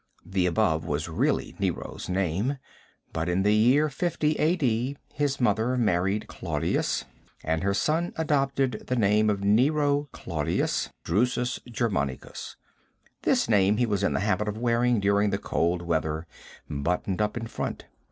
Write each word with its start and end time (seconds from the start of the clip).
The 0.25 0.47
above 0.47 0.83
was 0.83 1.07
really 1.07 1.55
Nero's 1.59 2.09
name, 2.09 2.57
but 3.13 3.29
in 3.29 3.43
the 3.43 3.53
year 3.53 3.87
50, 3.87 4.31
A.D., 4.39 4.97
his 5.13 5.39
mother 5.39 5.77
married 5.77 6.25
Claudius 6.27 7.05
and 7.43 7.61
her 7.61 7.75
son 7.75 8.11
adopted 8.15 8.85
the 8.87 8.95
name 8.95 9.29
of 9.29 9.43
Nero 9.43 10.09
Claudius 10.11 10.71
Caesar 10.85 10.93
Drusus 11.03 11.59
Germanicus. 11.69 12.55
This 13.21 13.47
name 13.47 13.77
he 13.77 13.85
was 13.85 14.01
in 14.03 14.13
the 14.13 14.21
habit 14.21 14.47
of 14.47 14.57
wearing 14.57 14.99
during 14.99 15.29
the 15.29 15.37
cold 15.37 15.83
weather, 15.83 16.25
buttoned 16.67 17.21
up 17.21 17.37
in 17.37 17.45
front. 17.45 17.85